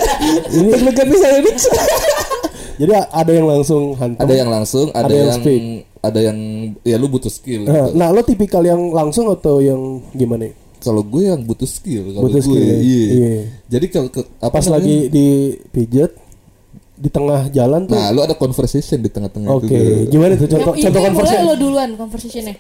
[0.54, 1.54] ini nih saya nih
[2.80, 4.22] jadi ada yang langsung hantam.
[4.24, 5.62] ada yang langsung ada, Ada yang yang, speak.
[6.00, 6.38] ada yang
[6.80, 7.92] ya lu butuh skill Eh, gitu.
[7.92, 10.48] Nah, lo tipikal yang langsung atau yang gimana?
[10.81, 12.77] Kalau gue yang butuh skill kalau Butuh gue skill, ya?
[12.77, 13.07] iya.
[13.07, 13.35] Iya.
[13.69, 14.75] jadi kalau ke, apa Pas namanya?
[14.75, 15.27] lagi di
[15.71, 16.12] pijet
[16.95, 17.95] di tengah jalan tuh.
[17.95, 21.43] nah lu ada conversation di tengah-tengah Oke, itu gimana tuh contoh Yang contoh conversation?
[21.43, 22.55] lo duluan conversationnya.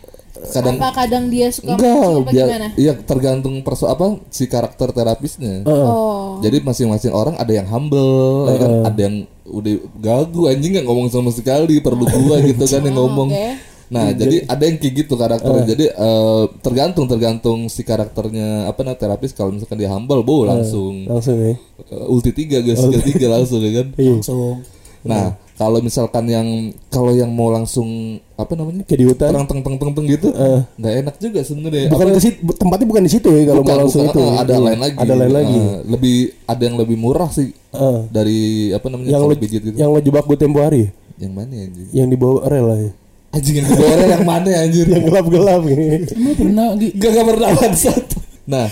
[0.48, 2.68] kadang Apa kadang dia suka enggak biar gimana?
[2.74, 6.40] iya tergantung perso apa si karakter terapisnya Oh.
[6.40, 8.70] Jadi masing-masing orang ada yang humble, ya kan?
[8.86, 13.28] ada yang udah gagu anjing nggak ngomong sama sekali, perlu gua gitu kan yang ngomong.
[13.28, 13.48] oke.
[13.90, 15.64] Nah, jadi ada yang kayak gitu karakternya.
[15.66, 21.04] Jadi eh, tergantung tergantung si karakternya apa nah terapis kalau misalkan dia humble, bo langsung
[21.04, 21.58] Langsung ya.
[21.84, 23.86] eh, ulti tiga guys, skill tiga langsung ya kan.
[23.98, 24.14] Iya.
[24.16, 24.62] langsung
[25.00, 25.26] Nah,
[25.56, 26.48] kalau misalkan yang
[26.86, 27.88] kalau yang mau langsung
[28.34, 28.84] apa namanya?
[28.84, 29.28] Kayak di hutan.
[29.28, 30.28] Terang teng teng teng teng gitu,
[30.76, 31.88] nggak enak juga sebenarnya.
[31.88, 34.20] Bukan Apa- ke situ, tempatnya bukan di situ ya kalau Bukan, mau langsung bukan, itu.
[34.22, 34.60] eh, ada Iya.
[34.62, 34.96] lain lagi.
[34.96, 35.58] Ada lain lagi.
[35.58, 39.62] Eh, lebih ada yang lebih murah sih Eh, dari apa namanya yang kalau lo, pijit
[39.64, 39.74] itu.
[39.74, 41.88] yang lo jebak gue tempo hari, Yang mana ya, anjing?
[41.92, 42.92] yang di bawah rel lah ya.
[43.30, 44.86] Anjing yang kedua orang yang mana ya, anjir?
[44.86, 46.12] Yang gelap-gelap gitu.
[46.18, 48.04] emang pernah Ogi Gak gak pernah bangsat.
[48.44, 48.66] Nah,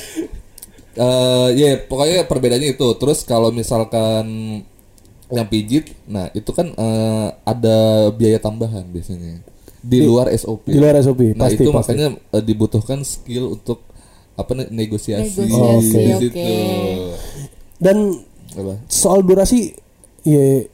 [0.99, 2.89] eh ya pokoknya perbedaannya itu.
[2.99, 4.27] Terus kalau misalkan
[5.29, 7.79] yang pijit, nah itu kan eh, ada
[8.11, 9.45] biaya tambahan biasanya
[9.79, 10.67] di luar SOP.
[10.67, 11.95] Di luar SOP, Nah pasti itu pasti.
[11.95, 13.87] makanya eh, dibutuhkan skill untuk
[14.35, 16.19] apa nih negosiasi, Negosiasi, di oke.
[16.25, 16.55] situ.
[17.79, 17.97] Dan
[18.55, 18.75] Apa?
[18.87, 19.71] soal durasi
[20.23, 20.67] ya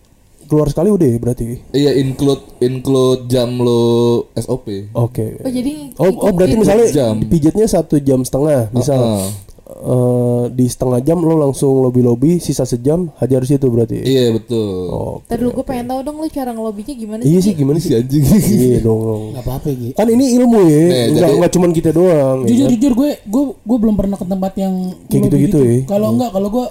[0.44, 1.44] keluar sekali udah ya berarti.
[1.70, 3.84] Iya include include jam lo
[4.32, 4.92] SOP.
[4.92, 5.38] Oke.
[5.38, 7.20] Oh jadi Oh, oh berarti misalnya jam.
[7.22, 9.26] pijatnya satu jam setengah, misal Heeh.
[9.64, 14.02] eh, di setengah jam lo langsung lobby lobby, sisa sejam hajar situ berarti.
[14.02, 14.86] Iya betul.
[14.86, 17.50] Oh, Tadi dulu gue pengen tahu dong lu cara ngelobinya gimana iya sih?
[17.50, 17.96] sih gimana Si sih?
[17.96, 18.24] anjing.
[18.50, 19.00] iya dong.
[19.00, 19.22] dong.
[19.32, 22.36] nggak apa-apa Gi Kan ini ilmu ya, Nih, nggak jadi- nggak cuman kita doang.
[22.40, 22.72] ya jujur kan?
[22.72, 25.58] jujur gue gue gue belum pernah ke tempat yang Kayak lo gitu-gitu begitu.
[25.80, 25.88] ya.
[25.88, 26.66] kalau enggak kalau gue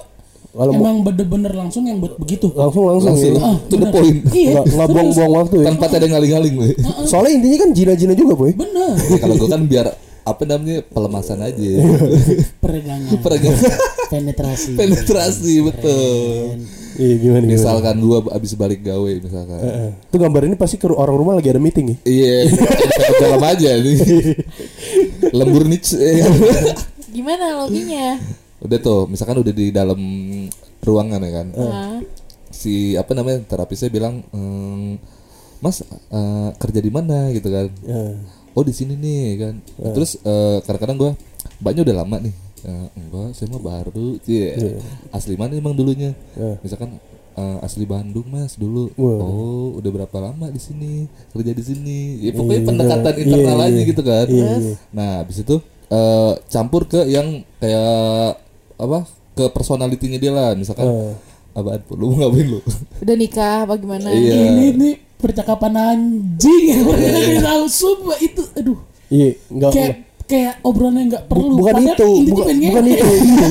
[0.54, 3.52] Kalau emang bener-bener langsung yang buat begitu langsung langsung, Langsung ya.
[3.66, 4.18] to the point.
[4.30, 5.66] iya Nggak buang-buang waktu ya.
[5.74, 6.68] Tanpa ada ngaling-ngaling gue.
[7.04, 8.54] Soalnya intinya kan jina-jina juga boy.
[8.54, 9.86] bener Ya, kalau gue kan biar
[10.24, 11.70] apa namanya pelemasan aja.
[12.64, 13.60] peregangan Peregangan
[14.08, 16.62] penetrasi penetrasi betul.
[16.94, 17.58] Iya gimana gimana.
[17.58, 19.58] Misalkan gua abis balik gawe misalkan.
[19.58, 21.96] Eh, Itu gambar ini pasti ke orang rumah lagi ada meeting ya.
[22.06, 22.34] Iya,
[23.26, 23.98] dalam aja nih.
[25.34, 25.82] Lembur nih.
[27.10, 28.18] Gimana loginya?
[28.64, 30.00] udah tuh, misalkan udah di dalam
[30.84, 31.46] ruangan ya kan.
[31.50, 31.98] Nah,
[32.48, 34.94] Si apa namanya terapisnya bilang, ehm,
[35.58, 37.66] Mas eh, kerja di mana gitu kan?
[37.82, 38.14] Ya.
[38.52, 39.54] oh di sini nih kan
[39.90, 41.10] terus eh, kadang-kadang gue
[41.58, 44.54] mbaknya udah lama nih Eh, enggak saya mah baru Cie.
[45.10, 46.56] asli mana emang dulunya Ya.
[46.60, 46.96] misalkan
[47.34, 52.30] eh, asli Bandung mas dulu oh udah berapa lama di sini kerja di sini ya
[52.30, 53.66] pokoknya Iya, pendekatan iya, internal iya.
[53.66, 54.74] aja gitu kan Iya, iya.
[54.94, 55.56] nah habis itu
[55.90, 58.38] eh, campur ke yang kayak
[58.76, 58.98] apa
[59.34, 61.12] ke personalitinya dia lah misalkan Eh.
[61.52, 62.58] apaan pun lu mau ngapain lu
[63.02, 64.08] udah nikah apa gimana?
[64.08, 64.34] Iya.
[64.48, 69.94] ini ini percakapan anjing yang tahu sumpah itu aduh Iya, enggak kayak
[70.24, 73.06] kayak obrolan yang nggak perlu bukan Padahal itu, bukan, bukan itu.
[73.14, 73.46] Iya.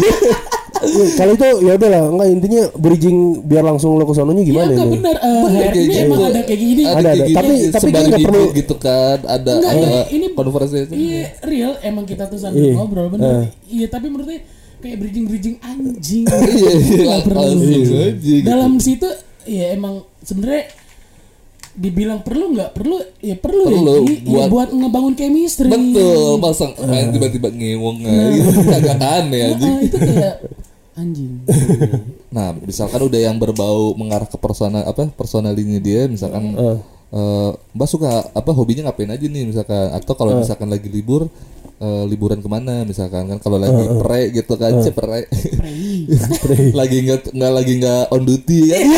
[0.83, 4.67] Iya, Kalau itu ya udahlah, enggak intinya bridging biar langsung lo ke sononya Iya gimana
[4.67, 4.93] enggak nih?
[4.93, 6.27] benar eh, Bener, HRD kayak emang gitu.
[6.27, 6.99] ada kayak gini Ada, ada.
[7.05, 10.75] kayak gini, Tapi- tapi kita nggak perlu- gitu kan ada Enggak, ada ini- ini- konferensi
[10.91, 12.73] Iya real emang kita tuh sambil Iya.
[12.75, 13.47] ngobrol bener.
[13.65, 14.39] Iya tapi menurutnya
[14.83, 16.27] kayak bridging bridging anjing.
[16.29, 17.51] Iya, iya, Nggak perlu.
[18.19, 18.43] gitu.
[18.43, 19.07] Dalam situ
[19.43, 20.67] ya emang sebenarnya
[21.73, 24.15] dibilang perlu nggak perlu ya perlu, Perlu, ya, Ji.
[24.19, 25.67] Ya, buat- buat, ngebangun chemistry.
[25.67, 30.35] betul pasang main tiba-tiba ngewong gitu agak aneh Nah, anjing itu kayak
[30.93, 31.31] anjing.
[32.29, 36.77] nah misalkan udah yang berbau mengarah ke personal apa personalinya dia misalkan Eh.
[37.13, 39.93] Eh, mbak suka apa hobinya ngapain aja nih misalkan?
[39.93, 41.29] Atau kalau misalkan lagi libur
[41.77, 43.29] eh, liburan ke mana misalkan?
[43.29, 45.29] Kan kalau lagi pre gitu kan cek pre.
[46.79, 48.81] Lagi nggak nggak lagi nggak on duty kan?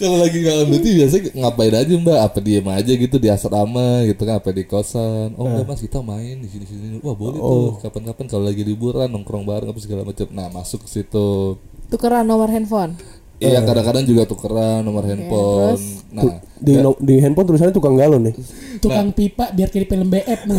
[0.00, 2.18] Kalau lagi nggak on duty biasanya ngapain aja mbak?
[2.24, 4.40] Apa diem aja gitu di asrama gitu kan?
[4.40, 5.36] Apa di kosan?
[5.36, 7.76] Oh enggak mas kita main di sini sini wah boleh tuh.
[7.84, 10.24] Kapan-kapan kalau lagi liburan nongkrong bareng apa segala macam.
[10.32, 11.60] Nah masuk ke situ.
[11.92, 12.96] Tukeran nomor handphone.
[13.40, 15.84] Iya kadang-kadang juga tukeran nomor handphone terus?
[16.12, 16.22] nah
[16.60, 18.34] Di no- di handphone tulisannya tukang galon nih.
[18.78, 20.40] Tukang pipa biar kayak di film BF.
[20.44, 20.56] Nah.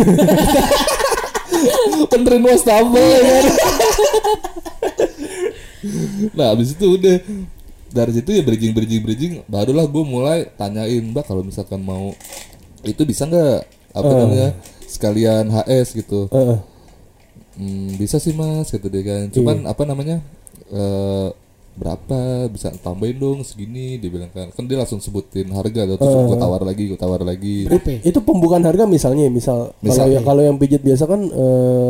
[2.10, 3.46] Penterin wastafel ya kan.
[6.38, 7.18] nah habis itu udah
[7.92, 12.14] dari situ ya bridging bridging bridging barulah gue mulai tanyain mbak kalau misalkan mau
[12.86, 14.50] itu bisa nggak apa namanya
[14.86, 16.58] sekalian HS gitu Heeh.
[17.58, 20.24] Hmm, bisa sih mas gitu deh kan cuman apa namanya
[20.72, 21.30] eh
[21.72, 24.52] berapa bisa tambahin dong segini dia bilang kan.
[24.52, 25.98] Kan dia langsung sebutin harga tuh.
[25.98, 27.66] Terus gue tawar lagi gue tawar lagi.
[27.66, 28.04] Berapa?
[28.04, 30.14] Itu pembukaan harga misalnya, misal, kalau Misalnya.
[30.14, 31.22] yang kalau yang pijit biasa kan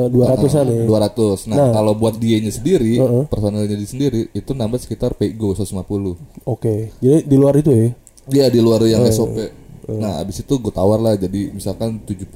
[0.07, 0.83] dua ratusan ya.
[0.85, 6.93] 200 nah, kalau buat dianya sendiri personalnya dia sendiri itu nambah sekitar PGO 150 Oke,
[6.97, 7.89] jadi di luar itu ya.
[8.23, 9.59] dia di luar yang SOP
[9.91, 12.31] nah abis itu gue tawar lah jadi misalkan 70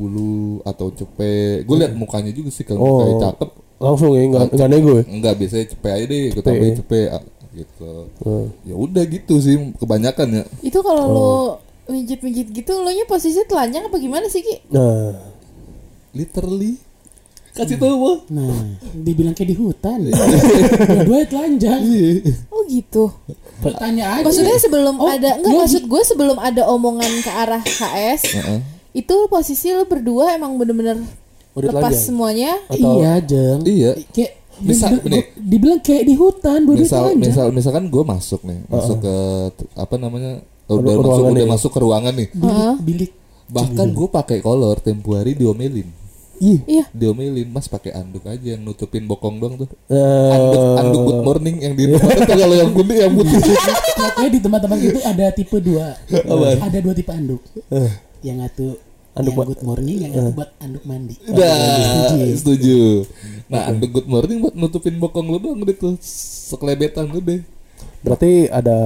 [0.62, 1.64] atau cepet.
[1.64, 2.90] Gue liat mukanya juga sih kalau Oh.
[3.00, 3.50] mukanya cakep.
[3.76, 5.04] Langsung ya, nggak nggak nego ya.
[5.06, 7.08] enggak biasanya cepet aja deh gue tambahin cepet
[7.56, 8.12] gitu
[8.62, 11.32] ya udah gitu sih kebanyakan ya Itu kalau lo
[11.86, 14.58] mijit-mijit gitu, lo nya posisi telanjang apa gimana sih Ki?
[14.74, 15.14] Nah,
[16.12, 16.82] literally
[17.54, 18.26] kasih tahu.
[18.34, 18.52] Nah,
[18.92, 20.04] dibilang kayak di hutan.
[21.08, 21.80] Dua telanjang.
[22.50, 23.14] Oh gitu.
[23.62, 24.26] Bertanya aja.
[24.26, 28.60] Maksudnya sebelum Oh, ada enggak iya, maksud gue sebelum ada omongan ke arah HS Heeh.
[28.92, 31.00] itu posisi lo berdua emang bener-bener
[31.56, 32.04] Udah lepas telanjang?
[32.04, 32.52] semuanya.
[32.74, 33.62] Iya, Jeng.
[33.64, 35.24] iya Kayak Misal, dibilang- nih.
[35.36, 37.22] dibilang kayak di hutan, misal telanjang.
[37.26, 39.16] misal misalkan gue masuk nih masuk ke
[39.74, 40.32] apa namanya
[40.66, 41.50] udah Ru- masuk udah nih.
[41.50, 43.12] masuk ke ruangan nih bilik, bilik.
[43.48, 45.90] bahkan gue pakai kolor tempo hari diomelin
[46.36, 46.84] ih, Iya.
[46.90, 51.56] diomelin mas pakai anduk aja yang nutupin bokong doang tuh eh, anduk anduk good morning
[51.60, 53.40] yang di rumah tuh kalau yang putih yang putih
[53.96, 55.88] Pokoknya di tempat-tempat itu ada tipe dua.
[56.58, 57.42] Ada dua tipe anduk.
[58.22, 58.68] Yang satu
[59.16, 61.16] Anduk yang buat- good morning, yang satu buat anduk mandi.
[61.24, 61.56] Nah,
[62.12, 62.26] Setuju.
[62.36, 62.80] setuju.
[63.48, 65.96] Nah, anduk good morning buat nutupin bokong lu doang deh tuh.
[66.02, 67.42] Sekelebetan lu deh.
[68.02, 68.78] berarti ada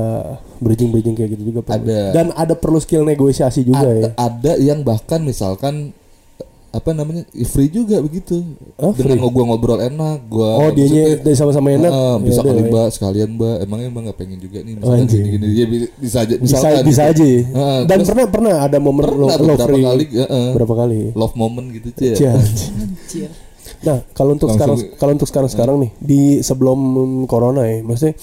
[0.58, 1.60] bridging-bridging kayak gitu juga.
[1.60, 1.84] Pak.
[1.84, 2.02] Ada.
[2.14, 4.10] Dan ada perlu skill negosiasi juga ada, ya.
[4.16, 5.92] ada yang bahkan misalkan
[6.70, 11.72] apa namanya free juga begitu Oh, dengan gua ngobrol enak gua Oh, maksudnya, dari sama-sama
[11.72, 11.90] enak.
[11.90, 12.70] "Ah, Ya bisa udah, kali ya.
[12.70, 15.24] mbak sekalian mbak emangnya mbak nggak pengen juga nih misalkan Anjing.
[15.24, 17.12] gini gini dia bi- bisa aja Bisa misalkan bisa gitu.
[17.12, 17.26] aja.
[17.26, 17.42] ya.
[17.42, 19.84] Heeh, Dan terus pernah pernah ada momen pernah lo beberapa free.
[19.84, 20.48] kali heeh.
[20.54, 21.00] Berapa kali?
[21.12, 22.14] love moment gitu cia
[23.08, 23.30] Cia.
[23.80, 26.80] Nah, kalau untuk Langsung- sekarang kalau untuk sekarang sekarang nih di sebelum
[27.26, 28.14] corona ya, maksudnya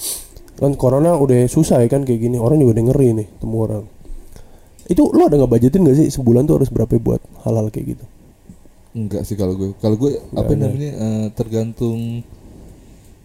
[0.55, 3.83] kan corona udah susah ya kan kayak gini, orang juga udah ngeri nih temu orang.
[4.85, 8.05] Itu lo ada nggak budgetin gak sih sebulan tuh harus berapa buat halal kayak gitu?
[8.97, 10.57] Enggak sih kalau gue kalau gue apa ada.
[10.59, 12.25] namanya eh, tergantung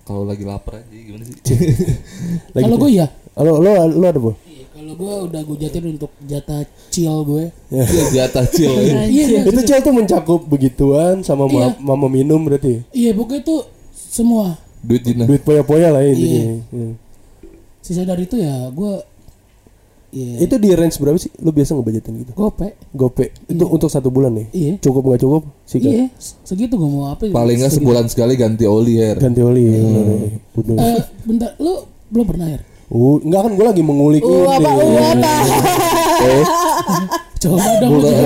[0.03, 1.37] kalau lagi lapar aja gimana sih
[2.55, 4.37] Lagi Kalau gue ya, Lo lo lo ada bu?
[4.45, 7.49] Iya, kalau gue udah gue jatin untuk jatah chill gue.
[7.71, 9.09] Iya, di atas chill ya.
[9.09, 11.81] Iya, Itu cel tuh mencakup begituan sama ma- Iya.
[11.81, 12.85] mama minum berarti.
[12.93, 13.57] iya pokoknya itu
[13.95, 14.61] semua.
[14.83, 16.43] duit jina Duit poya-poya lah ya intinya.
[16.69, 16.93] Iya.
[17.81, 18.93] Sisa dari itu ya gue,
[20.13, 21.33] iya, Itu di range berapa sih?
[21.41, 22.33] Lo biasa ngebudgetin gitu?
[22.33, 22.77] gope.
[22.93, 24.47] Gope itu untuk satu bulan nih.
[24.53, 25.43] Iya, Cukup nggak cukup?
[25.65, 25.89] Sikat.
[25.89, 26.07] iya,
[26.45, 27.25] segitu gue mau apa?
[27.25, 27.33] ya?
[27.33, 29.65] paling nggak sebulan sekali ganti oli hair Ganti oli.
[29.65, 30.29] ya, bener, ya.
[30.53, 30.77] Bener.
[30.77, 31.73] Eh, bentar, lu
[32.13, 32.61] belum pernah ya?
[32.93, 35.33] Uh, enggak kan gue lagi mengulik Uh, apa uh, apa?
[37.43, 38.23] Coba dong, coba.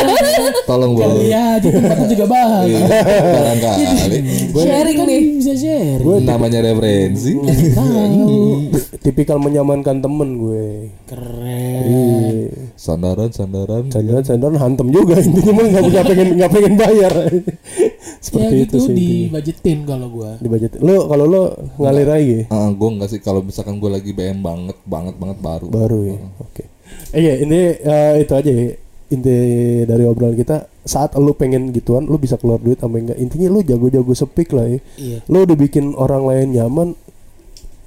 [0.68, 2.82] tolong bang Iya, di tempatnya juga bagus.
[3.30, 3.82] barangkali
[4.52, 5.22] Sharing Kan nih.
[5.38, 6.00] bisa share.
[6.20, 7.32] namanya referensi
[9.04, 10.90] tipikal menyamankan temen gue.
[11.06, 11.82] Keren.
[11.82, 12.50] Iya.
[12.76, 17.12] sandaran sandaran Sandaran sandaran hantem juga intinya mah nggak pengen nggak pengen bayar.
[18.20, 18.92] Seperti ya itu gitu sih.
[18.92, 19.32] di intinya.
[19.32, 20.30] budgetin kalau gua.
[20.36, 20.70] Di budget.
[20.78, 21.42] Lo kalau lo
[21.78, 22.44] ngalir aja ya?
[22.50, 26.18] ah gue nggak sih kalau misalkan gue lagi BM banget banget banget baru baru ya.
[26.38, 26.62] Oke.
[26.62, 26.69] Eh
[27.12, 28.70] iya ini eh, itu aja ya.
[29.10, 29.34] Inti
[29.90, 33.60] dari obrolan kita saat lu pengen gituan lu bisa keluar duit sampai enggak intinya lu
[33.60, 34.78] jago-jago sepik lah ya.
[34.94, 35.18] Iya.
[35.26, 36.88] Lu udah bikin orang lain nyaman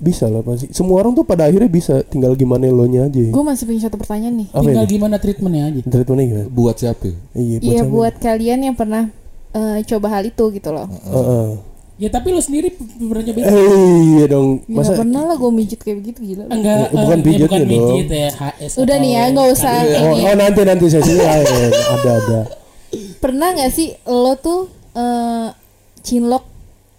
[0.03, 0.67] bisa lah pasti.
[0.75, 3.23] Semua orang tuh pada akhirnya bisa tinggal gimana lo nya aja.
[3.31, 4.47] Gue masih punya satu pertanyaan nih.
[4.51, 4.91] Apa Tinggal ini?
[4.99, 5.79] gimana treatmentnya aja.
[5.87, 6.47] Treatmentnya gimana?
[6.51, 7.15] buat siapa ya?
[7.39, 7.87] Iya, Iya siapa?
[7.87, 9.03] buat kalian yang pernah
[9.55, 10.87] eh, coba hal itu gitu loh.
[10.91, 11.47] Heeh.
[11.95, 13.45] Ya tapi lu sendiri pernah nyobain?
[13.45, 13.57] Eh,
[14.11, 14.49] iya dong.
[14.61, 16.43] Gak Masa pernah lah gue mijit kayak begitu gila.
[16.47, 18.17] Enggak, Eh, bukan eh, pijat bukan ya, pijit dong.
[18.17, 18.71] ya, HS.
[18.75, 20.21] Udah nih ya, atau nggak usah Oh, ini.
[20.23, 21.45] oh nanti nanti sesi lain
[21.93, 22.39] ada ada.
[23.15, 24.59] Pernah nggak sih lo tuh
[24.91, 25.47] eh,
[26.01, 26.43] cinlok?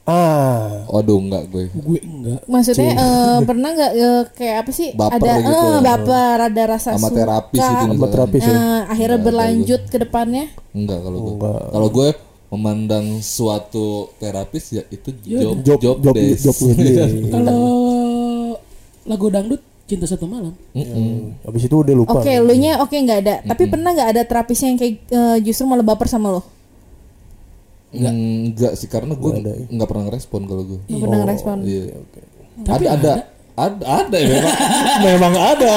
[0.05, 2.45] Ah, Waduh enggak gue Gue enggak.
[2.45, 4.89] Maksudnya eh, pernah nggak eh, kayak apa sih?
[4.93, 5.49] Baper ada gitu.
[5.51, 7.19] eh, baper, ada rasa sama suka.
[7.19, 8.13] terapis itu sama misalkan.
[8.13, 8.53] terapis ya.
[8.53, 10.45] Nah, akhirnya berlanjut ke depannya.
[10.71, 11.63] enggak kalau gue Enggak.
[11.69, 12.09] kalau gue
[12.49, 16.45] memandang suatu terapis ya itu job Job job, job desk.
[16.45, 17.05] jobnya dia.
[17.35, 17.63] Kalau
[19.05, 20.57] lagu dangdut cinta satu malam.
[20.73, 21.37] Mm-mm.
[21.43, 22.17] Habis itu udah lupa.
[22.17, 23.35] Oke, lu nya oke nggak ada.
[23.43, 26.43] Tapi pernah nggak ada terapisnya yang kayak eh, justru malah baper sama lo?
[27.95, 29.65] enggak enggak sih karena gue Nggak ya.
[29.71, 31.57] enggak pernah ngerespon kalau gue Nggak pernah ngerespon.
[31.63, 31.85] iya
[32.67, 33.13] Tapi ada
[33.55, 34.55] ada ada ada ya memang
[35.07, 35.75] memang ada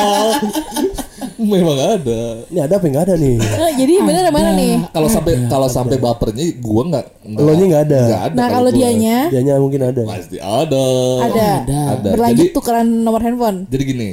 [1.37, 3.37] memang ada Ini ada apa enggak ada nih?
[3.61, 4.73] Eh, jadi bener mana nih?
[4.89, 7.99] kalau sampai kalau sampai bapernya gue nggak Lo nya enggak ada.
[8.03, 10.01] nggak ada Nah kalau dianya Dianya mungkin ada.
[10.03, 10.85] pasti ada
[11.19, 11.49] ada.
[11.61, 11.79] Ada.
[11.95, 13.65] ada Berlanjut jadi tukeran nomor handphone.
[13.65, 14.09] jadi gini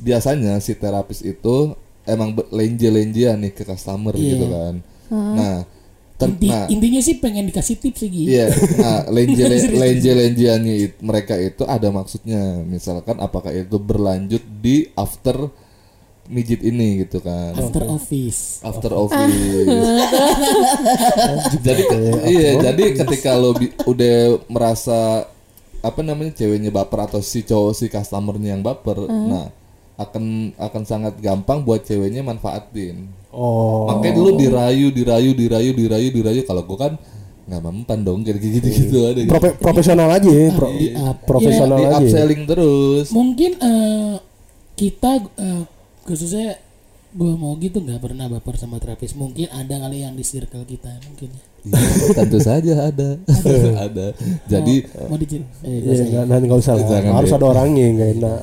[0.00, 4.28] biasanya si terapis itu emang be- lenje-lenjean nih ke customer Iya.
[4.32, 4.74] gitu kan
[5.10, 5.56] nah
[6.14, 8.24] Ter- Inti- nah, intinya sih pengen dikasih tips sih Gi.
[8.30, 8.46] Iya,
[8.78, 12.38] nah lenje lenje lenjeannya it- mereka itu ada maksudnya.
[12.62, 15.50] Misalkan apakah itu berlanjut di after
[16.24, 17.52] mijit ini gitu kan.
[17.52, 18.64] After office.
[18.64, 19.36] After office.
[21.60, 21.82] jadi
[22.28, 25.28] iya, jadi ketika lo bi- udah merasa
[25.84, 29.52] apa namanya ceweknya baper atau si cowok si customernya yang baper, nah
[29.94, 33.04] akan akan sangat gampang buat ceweknya manfaatin.
[33.30, 33.90] Oh.
[33.90, 36.40] Makanya dulu dirayu, dirayu, dirayu, dirayu, dirayu.
[36.46, 36.92] Kalau gue kan
[37.44, 39.20] nggak mempan dong kayak gitu gitu ada.
[39.20, 39.28] Gitu.
[39.28, 41.18] Profe- profesional aja ya, pro- Di up.
[41.28, 41.96] profesional Di aja.
[42.00, 43.06] upselling terus.
[43.12, 44.14] Mungkin eh,
[44.74, 45.62] kita eh,
[46.04, 46.56] khususnya
[47.10, 49.14] gue mau gitu nggak pernah baper sama terapis.
[49.14, 51.30] Mungkin ada kali yang di circle kita mungkin.
[51.30, 51.42] ya.
[51.64, 51.80] Iya,
[52.14, 53.16] tentu saja ada,
[53.78, 54.06] ada.
[54.52, 55.16] Jadi Mau.
[55.62, 56.84] Eh, Iya, nggak- nanti nggak usah lah.
[56.84, 58.40] Jangan Harus ada orangnya nggak enak.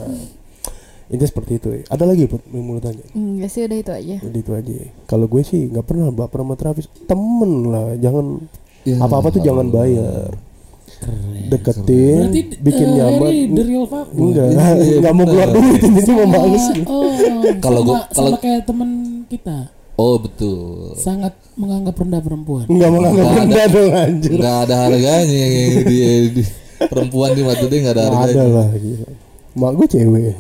[1.12, 1.70] Itu seperti itu.
[1.70, 1.82] ya.
[1.88, 3.04] Ada lagi put yang mau tanya?
[3.12, 4.16] Enggak sih udah itu aja.
[4.24, 4.74] Udah itu aja.
[5.06, 6.88] Kalau gue sih nggak pernah baper sama terapis.
[7.04, 8.40] Temen lah, jangan
[8.82, 10.34] Ya, apa-apa tuh jangan bayar.
[11.02, 11.50] Keren.
[11.50, 13.32] Deketin, Berarti bikin eh, nyaman.
[13.52, 13.86] the real.
[13.90, 14.48] Enggak,
[15.02, 16.66] enggak mau keluar duit ini cuma bagus.
[16.86, 17.10] Oh,
[17.58, 18.90] Kalau sama, gua- kalau- sama kayak temen
[19.26, 19.58] kita
[19.94, 20.96] oh betul.
[20.96, 22.66] sangat menganggap rendah perempuan.
[22.66, 23.42] Enggak menganggap Nggak ada.
[23.44, 24.32] rendah dong anjir.
[24.36, 25.98] Nggak ada harganya yang di,
[26.32, 28.32] di- perempuan di mata dia nggak ada harganya.
[28.32, 29.10] ada lah gila.
[29.52, 30.36] Mak gue cewek.